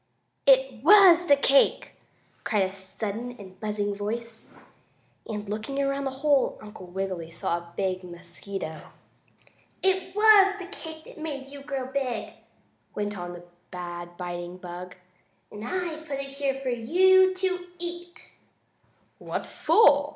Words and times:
"It 0.47 0.83
was 0.83 1.27
the 1.27 1.35
cake!" 1.35 1.93
cried 2.43 2.63
a 2.63 2.71
sudden 2.71 3.35
and 3.37 3.59
buzzing 3.59 3.93
voice, 3.93 4.47
and, 5.29 5.47
looking 5.47 5.79
around 5.79 6.05
the 6.05 6.09
hole 6.25 6.57
Uncle 6.59 6.87
Wiggily 6.87 7.29
saw 7.29 7.59
a 7.59 7.73
big 7.77 8.03
mosquito. 8.03 8.81
"It 9.83 10.15
was 10.15 10.55
the 10.57 10.65
cake 10.65 11.03
that 11.03 11.19
made 11.19 11.49
you 11.51 11.61
grow 11.61 11.85
big," 11.85 12.33
went 12.95 13.15
on 13.15 13.33
the 13.33 13.43
bad 13.69 14.17
biting 14.17 14.57
bug, 14.57 14.95
"and 15.51 15.63
I 15.63 15.97
put 15.97 16.19
it 16.19 16.31
here 16.31 16.55
for 16.55 16.69
you 16.69 17.35
to 17.35 17.67
eat." 17.77 18.31
"What 19.19 19.45
for?" 19.45 20.09